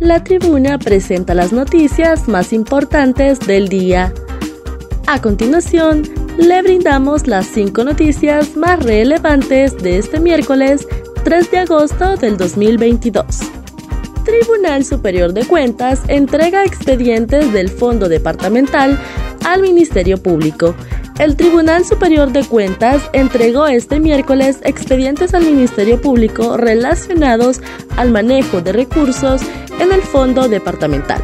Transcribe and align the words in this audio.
La 0.00 0.22
tribuna 0.22 0.78
presenta 0.78 1.34
las 1.34 1.54
noticias 1.54 2.28
más 2.28 2.52
importantes 2.52 3.40
del 3.40 3.68
día. 3.68 4.12
A 5.06 5.22
continuación, 5.22 6.02
le 6.36 6.60
brindamos 6.60 7.26
las 7.26 7.46
cinco 7.46 7.82
noticias 7.82 8.56
más 8.56 8.84
relevantes 8.84 9.74
de 9.78 9.96
este 9.96 10.20
miércoles 10.20 10.86
3 11.24 11.50
de 11.50 11.58
agosto 11.60 12.16
del 12.16 12.36
2022. 12.36 13.24
Tribunal 14.26 14.84
Superior 14.84 15.32
de 15.32 15.46
Cuentas 15.46 16.02
entrega 16.08 16.64
expedientes 16.64 17.50
del 17.54 17.70
Fondo 17.70 18.10
Departamental 18.10 19.00
al 19.46 19.62
Ministerio 19.62 20.18
Público. 20.22 20.74
El 21.18 21.34
Tribunal 21.34 21.86
Superior 21.86 22.30
de 22.30 22.44
Cuentas 22.44 23.08
entregó 23.14 23.66
este 23.66 24.00
miércoles 24.00 24.58
expedientes 24.64 25.32
al 25.32 25.44
Ministerio 25.44 25.98
Público 25.98 26.58
relacionados 26.58 27.62
al 27.96 28.10
manejo 28.10 28.60
de 28.60 28.72
recursos 28.72 29.40
en 29.80 29.92
el 29.92 30.02
Fondo 30.02 30.46
Departamental. 30.46 31.22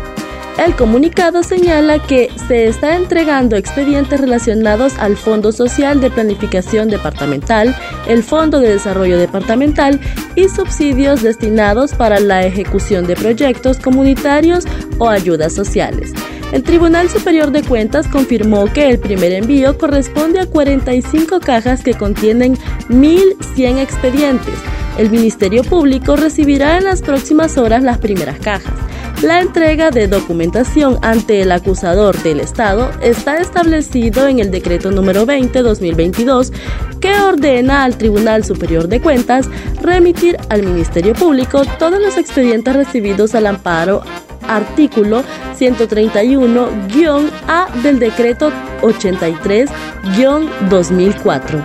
El 0.58 0.74
comunicado 0.76 1.42
señala 1.42 1.98
que 1.98 2.30
se 2.48 2.68
está 2.68 2.96
entregando 2.96 3.56
expedientes 3.56 4.18
relacionados 4.18 4.98
al 4.98 5.16
Fondo 5.18 5.52
Social 5.52 6.00
de 6.00 6.10
Planificación 6.10 6.88
Departamental, 6.88 7.76
el 8.08 8.22
Fondo 8.22 8.60
de 8.60 8.70
Desarrollo 8.70 9.18
Departamental 9.18 10.00
y 10.36 10.48
subsidios 10.48 11.22
destinados 11.22 11.92
para 11.92 12.18
la 12.18 12.46
ejecución 12.46 13.06
de 13.06 13.16
proyectos 13.16 13.78
comunitarios 13.78 14.64
o 14.98 15.08
ayudas 15.08 15.54
sociales. 15.54 16.12
El 16.52 16.62
Tribunal 16.62 17.08
Superior 17.08 17.50
de 17.50 17.62
Cuentas 17.62 18.06
confirmó 18.08 18.66
que 18.66 18.90
el 18.90 18.98
primer 18.98 19.32
envío 19.32 19.78
corresponde 19.78 20.38
a 20.38 20.46
45 20.46 21.40
cajas 21.40 21.82
que 21.82 21.94
contienen 21.94 22.58
1.100 22.90 23.78
expedientes. 23.78 24.54
El 24.98 25.08
Ministerio 25.08 25.64
Público 25.64 26.14
recibirá 26.14 26.76
en 26.76 26.84
las 26.84 27.00
próximas 27.00 27.56
horas 27.56 27.82
las 27.82 27.96
primeras 27.96 28.38
cajas. 28.38 28.74
La 29.22 29.40
entrega 29.40 29.90
de 29.90 30.08
documentación 30.08 30.98
ante 31.00 31.40
el 31.40 31.52
acusador 31.52 32.20
del 32.22 32.40
Estado 32.40 32.90
está 33.00 33.38
establecido 33.38 34.26
en 34.26 34.40
el 34.40 34.50
decreto 34.50 34.90
número 34.90 35.24
20-2022 35.24 36.52
que 37.00 37.14
ordena 37.14 37.84
al 37.84 37.96
Tribunal 37.96 38.44
Superior 38.44 38.88
de 38.88 39.00
Cuentas 39.00 39.48
remitir 39.80 40.36
al 40.50 40.64
Ministerio 40.64 41.14
Público 41.14 41.62
todos 41.78 41.98
los 41.98 42.18
expedientes 42.18 42.74
recibidos 42.74 43.34
al 43.34 43.46
amparo 43.46 44.02
artículo 44.48 45.22
131-A 45.62 47.68
del 47.82 48.00
decreto 48.00 48.50
83-2004. 48.80 51.62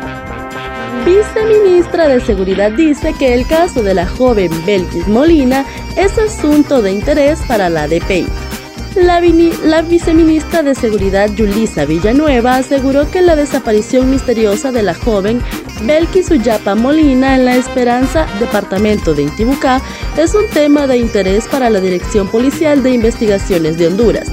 Viceministra 1.06 2.08
de 2.08 2.22
Seguridad 2.22 2.72
dice 2.72 3.14
que 3.18 3.34
el 3.34 3.48
caso 3.48 3.81
de 3.81 3.95
la 3.95 4.06
joven 4.06 4.52
Belkis 4.66 5.08
Molina 5.08 5.66
es 5.95 6.18
asunto 6.18 6.81
de 6.81 6.92
interés 6.92 7.40
para 7.48 7.70
la 7.70 7.88
DPI. 7.88 8.47
La, 8.96 9.82
viceministra 9.82 10.64
de 10.64 10.74
Seguridad 10.74 11.32
Yulisa 11.34 11.86
Villanueva 11.86 12.56
aseguró 12.56 13.10
que 13.10 13.22
la 13.22 13.36
desaparición 13.36 14.10
misteriosa 14.10 14.72
de 14.72 14.84
la 14.84 14.96
joven 14.96 15.42
Belkis 15.84 16.32
Uyapa 16.32 16.76
Molina 16.76 17.36
en 17.36 17.46
La 17.46 17.56
Esperanza, 17.56 18.28
departamento 18.40 19.14
de 19.14 19.24
Intibucá, 19.24 19.82
es 20.18 20.34
un 20.34 20.48
tema 20.50 20.88
de 20.88 20.98
interés 20.98 21.48
para 21.48 21.70
la 21.70 21.80
Dirección 21.80 22.28
Policial 22.28 22.82
de 22.82 22.92
Investigaciones 22.92 23.78
de 23.78 23.88
Honduras. 23.88 24.32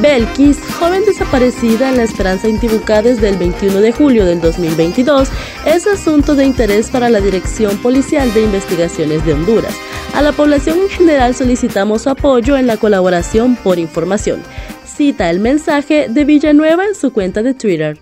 Belkis, 0.00 0.58
joven 0.78 1.04
desaparecida 1.04 1.88
en 1.88 1.96
La 1.96 2.02
Esperanza 2.04 2.48
Intibucá 2.48 3.02
desde 3.02 3.28
el 3.28 3.36
21 3.36 3.80
de 3.80 3.92
julio 3.92 4.24
del 4.24 4.40
2022, 4.40 5.28
es 5.66 5.86
asunto 5.86 6.34
de 6.34 6.44
interés 6.44 6.90
para 6.90 7.08
la 7.08 7.20
Dirección 7.20 7.76
Policial 7.78 8.32
de 8.34 8.42
Investigaciones 8.42 9.24
de 9.24 9.34
Honduras. 9.34 9.74
A 10.14 10.22
la 10.22 10.30
población 10.30 10.78
en 10.78 10.88
general 10.88 11.34
solicitamos 11.34 12.02
su 12.02 12.10
apoyo 12.10 12.56
en 12.56 12.68
la 12.68 12.76
colaboración 12.76 13.56
por 13.56 13.80
información. 13.80 14.40
Cita 14.86 15.28
el 15.28 15.40
mensaje 15.40 16.06
de 16.08 16.24
Villanueva 16.24 16.84
en 16.84 16.94
su 16.94 17.12
cuenta 17.12 17.42
de 17.42 17.52
Twitter. 17.52 17.98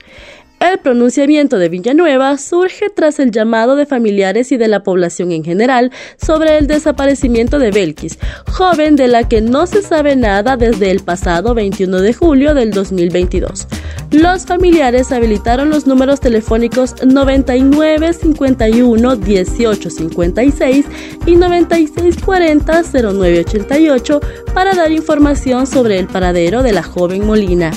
El 0.63 0.79
pronunciamiento 0.79 1.59
de 1.59 1.69
Villanueva 1.69 2.39
surge 2.39 2.89
tras 2.89 3.19
el 3.19 3.33
llamado 3.33 3.75
de 3.75 3.85
familiares 3.85 4.53
y 4.53 4.57
de 4.57 4.69
la 4.69 4.85
población 4.85 5.33
en 5.33 5.43
general 5.43 5.91
sobre 6.25 6.57
el 6.57 6.69
desaparecimiento 6.69 7.59
de 7.59 7.73
Belkis, 7.73 8.17
joven 8.47 8.95
de 8.95 9.09
la 9.09 9.29
que 9.29 9.41
no 9.41 9.67
se 9.67 9.83
sabe 9.83 10.15
nada 10.15 10.57
desde 10.57 10.93
el 10.93 11.01
pasado 11.01 11.55
21 11.55 12.01
de 12.01 12.15
julio 12.15 12.55
del 12.55 12.71
2022. 12.71 13.67
Los 14.13 14.47
familiares 14.47 15.11
habilitaron 15.11 15.69
los 15.69 15.89
números 15.89 16.21
telefónicos 16.21 16.95
99 17.05 18.13
51 18.13 19.17
18 19.17 19.91
56 19.91 20.87
y 21.27 21.35
96 21.35 22.17
40 22.25 22.83
09 22.93 23.41
88 23.41 24.21
para 24.55 24.75
dar 24.75 24.93
información 24.93 25.67
sobre 25.67 25.99
el 25.99 26.07
paradero 26.07 26.63
de 26.63 26.73
la 26.73 26.85
joven 26.85 27.27
Molina. 27.27 27.73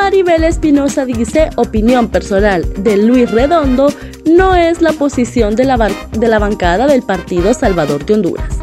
Maribel 0.00 0.44
Espinosa 0.44 1.04
dice, 1.04 1.50
opinión 1.56 2.08
personal 2.08 2.64
de 2.82 2.96
Luis 2.96 3.30
Redondo, 3.32 3.92
no 4.24 4.54
es 4.54 4.80
la 4.80 4.92
posición 4.92 5.56
de 5.56 5.64
la, 5.64 5.90
de 6.12 6.28
la 6.28 6.38
bancada 6.38 6.86
del 6.86 7.02
Partido 7.02 7.52
Salvador 7.52 8.06
de 8.06 8.14
Honduras. 8.14 8.58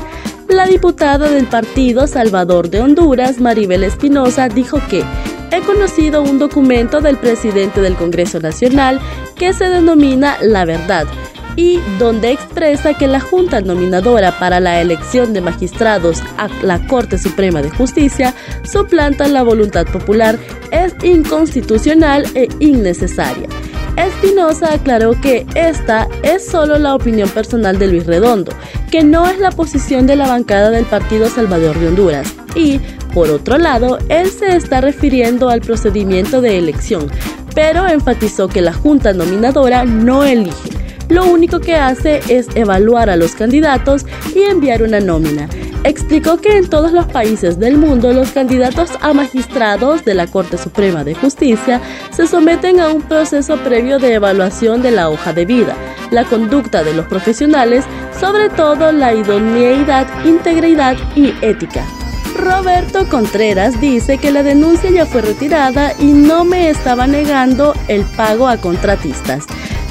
La 0.47 0.65
diputada 0.65 1.29
del 1.29 1.45
Partido 1.45 2.07
Salvador 2.07 2.69
de 2.69 2.79
Honduras, 2.79 3.41
Maribel 3.41 3.83
Espinosa, 3.83 4.47
dijo 4.47 4.79
que 4.89 5.03
he 5.51 5.59
conocido 5.61 6.23
un 6.23 6.39
documento 6.39 7.01
del 7.01 7.17
presidente 7.17 7.81
del 7.81 7.95
Congreso 7.95 8.39
Nacional 8.39 9.01
que 9.35 9.53
se 9.53 9.65
denomina 9.65 10.37
La 10.41 10.63
Verdad 10.63 11.05
y 11.55 11.79
donde 11.99 12.31
expresa 12.31 12.93
que 12.93 13.07
la 13.07 13.19
Junta 13.19 13.61
Nominadora 13.61 14.37
para 14.39 14.59
la 14.59 14.81
elección 14.81 15.33
de 15.33 15.41
magistrados 15.41 16.21
a 16.37 16.47
la 16.61 16.85
Corte 16.87 17.17
Suprema 17.17 17.61
de 17.61 17.69
Justicia 17.69 18.33
suplanta 18.63 19.27
la 19.27 19.43
voluntad 19.43 19.85
popular, 19.85 20.37
es 20.71 20.93
inconstitucional 21.03 22.25
e 22.35 22.49
innecesaria. 22.59 23.47
Espinosa 23.97 24.73
aclaró 24.73 25.19
que 25.21 25.45
esta 25.55 26.07
es 26.21 26.45
solo 26.45 26.77
la 26.77 26.95
opinión 26.95 27.29
personal 27.29 27.79
de 27.79 27.87
Luis 27.87 28.05
Redondo, 28.05 28.51
que 28.91 29.03
no 29.03 29.25
es 29.25 29.39
la 29.39 29.51
posición 29.51 30.05
de 30.05 30.17
la 30.17 30.27
bancada 30.27 30.69
del 30.69 30.85
Partido 30.85 31.29
Salvador 31.29 31.79
de 31.79 31.87
Honduras. 31.87 32.33
Y, 32.55 32.79
por 33.13 33.29
otro 33.29 33.57
lado, 33.57 33.97
él 34.09 34.29
se 34.29 34.57
está 34.57 34.81
refiriendo 34.81 35.49
al 35.49 35.61
procedimiento 35.61 36.41
de 36.41 36.57
elección, 36.57 37.09
pero 37.53 37.87
enfatizó 37.87 38.49
que 38.49 38.61
la 38.61 38.73
Junta 38.73 39.13
Nominadora 39.13 39.85
no 39.85 40.25
elige 40.25 40.84
lo 41.09 41.25
único 41.25 41.59
que 41.59 41.75
hace 41.75 42.21
es 42.29 42.47
evaluar 42.55 43.09
a 43.09 43.15
los 43.15 43.35
candidatos 43.35 44.05
y 44.35 44.43
enviar 44.43 44.83
una 44.83 44.99
nómina. 44.99 45.47
Explicó 45.83 46.37
que 46.37 46.57
en 46.57 46.67
todos 46.67 46.91
los 46.91 47.05
países 47.05 47.59
del 47.59 47.77
mundo 47.77 48.11
los 48.11 48.31
candidatos 48.31 48.91
a 49.01 49.13
magistrados 49.13 50.03
de 50.03 50.15
la 50.15 50.25
Corte 50.25 50.57
Suprema 50.57 51.03
de 51.03 51.13
Justicia 51.13 51.79
se 52.11 52.25
someten 52.25 52.79
a 52.79 52.89
un 52.89 53.03
proceso 53.03 53.57
previo 53.57 53.99
de 53.99 54.15
evaluación 54.15 54.81
de 54.81 54.91
la 54.91 55.09
hoja 55.09 55.31
de 55.31 55.45
vida, 55.45 55.75
la 56.09 56.23
conducta 56.23 56.83
de 56.83 56.95
los 56.95 57.05
profesionales, 57.05 57.85
sobre 58.19 58.49
todo 58.49 58.91
la 58.91 59.13
idoneidad, 59.13 60.07
integridad 60.25 60.97
y 61.15 61.35
ética. 61.41 61.85
Roberto 62.35 63.07
Contreras 63.07 63.79
dice 63.79 64.17
que 64.17 64.31
la 64.31 64.41
denuncia 64.43 64.89
ya 64.89 65.05
fue 65.05 65.21
retirada 65.21 65.93
y 65.99 66.05
no 66.05 66.43
me 66.43 66.69
estaba 66.69 67.05
negando 67.05 67.75
el 67.87 68.03
pago 68.03 68.47
a 68.47 68.57
contratistas 68.57 69.45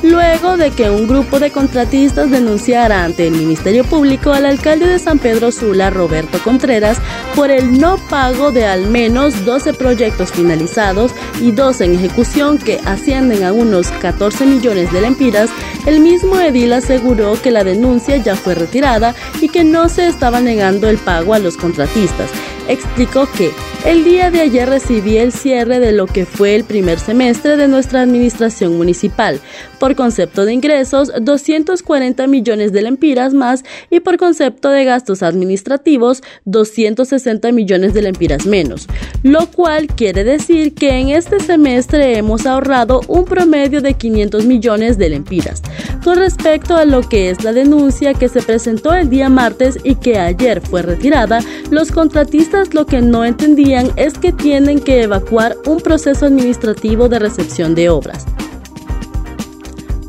luego 0.04 0.56
de 0.56 0.70
que 0.70 0.90
un 0.90 1.08
grupo 1.08 1.40
de 1.40 1.50
contratistas 1.50 2.30
denunciara 2.30 3.04
ante 3.04 3.26
el 3.26 3.34
Ministerio 3.34 3.84
Público 3.84 4.32
al 4.32 4.46
alcalde 4.46 4.86
de 4.86 4.98
San 4.98 5.18
Pedro 5.18 5.50
Sula, 5.50 5.90
Roberto 5.90 6.38
Contreras, 6.44 6.98
por 7.34 7.50
el 7.50 7.78
no 7.78 7.96
pago 7.96 8.52
de 8.52 8.66
al 8.66 8.86
menos 8.86 9.44
12 9.44 9.74
proyectos 9.74 10.30
finalizados 10.30 11.12
y 11.40 11.52
dos 11.52 11.80
en 11.80 11.94
ejecución 11.94 12.58
que 12.58 12.80
ascienden 12.84 13.44
a 13.44 13.52
unos 13.52 13.88
14 13.90 14.46
millones 14.46 14.92
de 14.92 15.00
lempiras, 15.00 15.50
el 15.86 16.00
mismo 16.00 16.38
edil 16.38 16.72
aseguró 16.72 17.40
que 17.40 17.50
la 17.50 17.64
denuncia 17.64 18.16
ya 18.18 18.36
fue 18.36 18.54
retirada 18.54 19.14
y 19.40 19.48
que 19.48 19.64
no 19.64 19.88
se 19.88 20.06
estaba 20.06 20.40
negando 20.40 20.88
el 20.88 20.98
pago 20.98 21.34
a 21.34 21.38
los 21.38 21.56
contratistas. 21.56 22.30
Explicó 22.68 23.26
que 23.30 23.52
el 23.84 24.02
día 24.02 24.30
de 24.30 24.40
ayer 24.40 24.66
recibí 24.66 25.18
el 25.18 25.30
cierre 25.30 25.78
de 25.78 25.92
lo 25.92 26.06
que 26.06 26.24
fue 26.24 26.54
el 26.54 26.64
primer 26.64 26.98
semestre 26.98 27.58
de 27.58 27.68
nuestra 27.68 28.00
administración 28.00 28.78
municipal. 28.78 29.40
Por 29.78 29.94
concepto 29.94 30.46
de 30.46 30.54
ingresos, 30.54 31.12
240 31.20 32.26
millones 32.26 32.72
de 32.72 32.80
lempiras 32.80 33.34
más 33.34 33.62
y 33.90 34.00
por 34.00 34.16
concepto 34.16 34.70
de 34.70 34.86
gastos 34.86 35.22
administrativos, 35.22 36.22
260 36.46 37.52
millones 37.52 37.92
de 37.92 38.02
lempiras 38.02 38.46
menos. 38.46 38.88
Lo 39.22 39.50
cual 39.50 39.88
quiere 39.88 40.24
decir 40.24 40.74
que 40.74 40.98
en 40.98 41.10
este 41.10 41.40
semestre 41.40 42.16
hemos 42.16 42.46
ahorrado 42.46 43.02
un 43.06 43.26
promedio 43.26 43.82
de 43.82 43.92
500 43.92 44.46
millones 44.46 44.96
de 44.96 45.10
lempiras. 45.10 45.62
Con 46.02 46.16
respecto 46.16 46.76
a 46.76 46.86
lo 46.86 47.02
que 47.02 47.28
es 47.28 47.44
la 47.44 47.52
denuncia 47.52 48.14
que 48.14 48.28
se 48.28 48.40
presentó 48.40 48.94
el 48.94 49.10
día 49.10 49.28
martes 49.28 49.78
y 49.84 49.96
que 49.96 50.18
ayer 50.18 50.62
fue 50.62 50.80
retirada, 50.80 51.40
los 51.70 51.92
contratistas 51.92 52.72
lo 52.72 52.86
que 52.86 53.02
no 53.02 53.24
entendían 53.24 53.73
es 53.96 54.18
que 54.18 54.32
tienen 54.32 54.80
que 54.80 55.02
evacuar 55.02 55.56
un 55.66 55.80
proceso 55.80 56.26
administrativo 56.26 57.08
de 57.08 57.18
recepción 57.18 57.74
de 57.74 57.88
obras. 57.88 58.24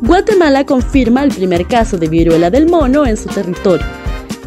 Guatemala 0.01 0.65
confirma 0.65 1.23
el 1.23 1.33
primer 1.33 1.65
caso 1.65 1.97
de 1.97 2.07
viruela 2.07 2.51
del 2.51 2.67
mono 2.67 3.07
en 3.07 3.17
su 3.17 3.27
territorio. 3.27 3.85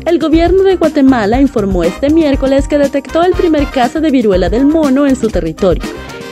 El 0.06 0.20
gobierno 0.20 0.62
de 0.62 0.76
Guatemala 0.76 1.40
informó 1.40 1.82
este 1.82 2.10
miércoles 2.10 2.68
que 2.68 2.78
detectó 2.78 3.24
el 3.24 3.32
primer 3.32 3.66
caso 3.70 4.00
de 4.00 4.10
viruela 4.10 4.48
del 4.48 4.66
mono 4.66 5.06
en 5.06 5.16
su 5.16 5.28
territorio, 5.28 5.82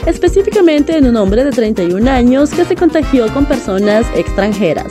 específicamente 0.05 0.95
en 0.97 1.07
un 1.07 1.17
hombre 1.17 1.43
de 1.43 1.51
31 1.51 2.09
años 2.09 2.51
que 2.51 2.63
se 2.63 2.75
contagió 2.75 3.31
con 3.33 3.45
personas 3.45 4.05
extranjeras. 4.15 4.87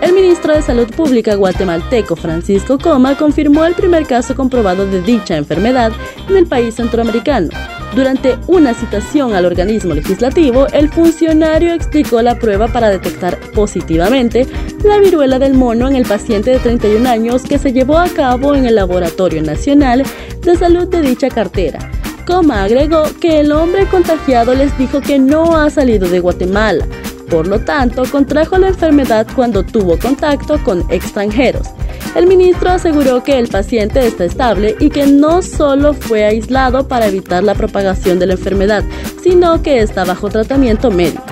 El 0.00 0.14
ministro 0.14 0.54
de 0.54 0.62
Salud 0.62 0.88
Pública 0.94 1.34
guatemalteco 1.34 2.16
Francisco 2.16 2.78
Coma 2.78 3.16
confirmó 3.16 3.66
el 3.66 3.74
primer 3.74 4.06
caso 4.06 4.34
comprobado 4.34 4.86
de 4.86 5.02
dicha 5.02 5.36
enfermedad 5.36 5.92
en 6.28 6.36
el 6.36 6.46
país 6.46 6.76
centroamericano. 6.76 7.48
Durante 7.94 8.38
una 8.46 8.72
citación 8.72 9.34
al 9.34 9.44
organismo 9.44 9.92
legislativo, 9.92 10.66
el 10.68 10.88
funcionario 10.88 11.74
explicó 11.74 12.22
la 12.22 12.38
prueba 12.38 12.68
para 12.68 12.88
detectar 12.88 13.38
positivamente 13.50 14.46
la 14.84 14.98
viruela 14.98 15.38
del 15.38 15.54
mono 15.54 15.88
en 15.88 15.96
el 15.96 16.06
paciente 16.06 16.50
de 16.50 16.60
31 16.60 17.08
años 17.08 17.42
que 17.42 17.58
se 17.58 17.72
llevó 17.72 17.98
a 17.98 18.08
cabo 18.08 18.54
en 18.54 18.64
el 18.64 18.76
Laboratorio 18.76 19.42
Nacional 19.42 20.04
de 20.42 20.56
Salud 20.56 20.88
de 20.88 21.02
dicha 21.02 21.28
cartera. 21.28 21.90
Coma 22.26 22.62
agregó 22.62 23.02
que 23.20 23.40
el 23.40 23.52
hombre 23.52 23.86
contagiado 23.86 24.54
les 24.54 24.76
dijo 24.78 25.00
que 25.00 25.18
no 25.18 25.56
ha 25.56 25.68
salido 25.68 26.08
de 26.08 26.20
Guatemala, 26.20 26.86
por 27.30 27.46
lo 27.46 27.60
tanto, 27.60 28.02
contrajo 28.10 28.58
la 28.58 28.68
enfermedad 28.68 29.26
cuando 29.34 29.62
tuvo 29.62 29.98
contacto 29.98 30.62
con 30.62 30.84
extranjeros. 30.90 31.68
El 32.16 32.26
ministro 32.26 32.70
aseguró 32.70 33.22
que 33.22 33.38
el 33.38 33.48
paciente 33.48 34.04
está 34.06 34.24
estable 34.24 34.74
y 34.80 34.90
que 34.90 35.06
no 35.06 35.42
solo 35.42 35.94
fue 35.94 36.24
aislado 36.24 36.88
para 36.88 37.06
evitar 37.06 37.44
la 37.44 37.54
propagación 37.54 38.18
de 38.18 38.26
la 38.26 38.32
enfermedad, 38.32 38.84
sino 39.22 39.62
que 39.62 39.80
está 39.80 40.04
bajo 40.04 40.28
tratamiento 40.28 40.90
médico. 40.90 41.24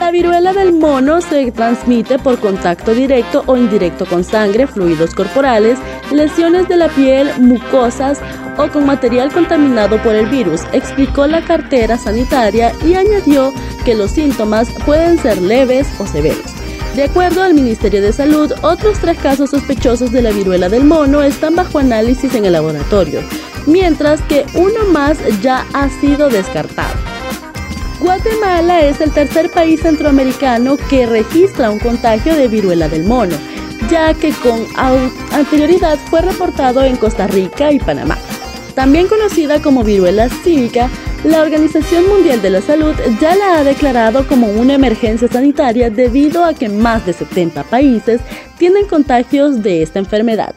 La 0.00 0.10
viruela 0.10 0.52
del 0.52 0.72
mono 0.72 1.20
se 1.20 1.50
transmite 1.50 2.18
por 2.18 2.38
contacto 2.38 2.94
directo 2.94 3.42
o 3.46 3.56
indirecto 3.56 4.06
con 4.06 4.24
sangre, 4.24 4.66
fluidos 4.66 5.14
corporales, 5.14 5.78
lesiones 6.12 6.68
de 6.68 6.76
la 6.76 6.88
piel, 6.88 7.28
mucosas 7.38 8.20
o 8.56 8.68
con 8.68 8.86
material 8.86 9.32
contaminado 9.32 10.00
por 10.02 10.14
el 10.14 10.26
virus, 10.26 10.62
explicó 10.72 11.26
la 11.26 11.42
cartera 11.42 11.98
sanitaria 11.98 12.72
y 12.86 12.94
añadió 12.94 13.52
que 13.86 13.94
los 13.94 14.10
síntomas 14.10 14.68
pueden 14.84 15.16
ser 15.16 15.40
leves 15.40 15.86
o 16.00 16.06
severos. 16.08 16.52
De 16.96 17.04
acuerdo 17.04 17.44
al 17.44 17.54
Ministerio 17.54 18.02
de 18.02 18.12
Salud, 18.12 18.52
otros 18.62 18.98
tres 18.98 19.16
casos 19.16 19.50
sospechosos 19.50 20.10
de 20.10 20.22
la 20.22 20.32
viruela 20.32 20.68
del 20.68 20.82
mono 20.82 21.22
están 21.22 21.54
bajo 21.54 21.78
análisis 21.78 22.34
en 22.34 22.46
el 22.46 22.54
laboratorio, 22.54 23.20
mientras 23.64 24.20
que 24.22 24.44
uno 24.54 24.86
más 24.90 25.18
ya 25.40 25.64
ha 25.72 25.88
sido 26.00 26.28
descartado. 26.28 26.96
Guatemala 28.00 28.80
es 28.80 29.00
el 29.00 29.12
tercer 29.12 29.52
país 29.52 29.82
centroamericano 29.82 30.76
que 30.90 31.06
registra 31.06 31.70
un 31.70 31.78
contagio 31.78 32.34
de 32.34 32.48
viruela 32.48 32.88
del 32.88 33.04
mono, 33.04 33.36
ya 33.88 34.14
que 34.14 34.32
con 34.32 34.66
anterioridad 35.30 35.96
fue 36.10 36.22
reportado 36.22 36.82
en 36.82 36.96
Costa 36.96 37.28
Rica 37.28 37.70
y 37.70 37.78
Panamá. 37.78 38.18
También 38.74 39.06
conocida 39.06 39.62
como 39.62 39.84
viruela 39.84 40.28
cívica, 40.28 40.90
la 41.24 41.42
Organización 41.42 42.08
Mundial 42.08 42.42
de 42.42 42.50
la 42.50 42.60
Salud 42.60 42.94
ya 43.20 43.34
la 43.34 43.58
ha 43.58 43.64
declarado 43.64 44.26
como 44.26 44.48
una 44.48 44.74
emergencia 44.74 45.28
sanitaria 45.28 45.90
debido 45.90 46.44
a 46.44 46.54
que 46.54 46.68
más 46.68 47.04
de 47.06 47.12
70 47.12 47.64
países 47.64 48.20
tienen 48.58 48.86
contagios 48.86 49.62
de 49.62 49.82
esta 49.82 49.98
enfermedad. 49.98 50.54